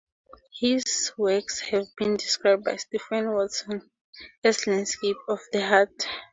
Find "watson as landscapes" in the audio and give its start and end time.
3.35-5.19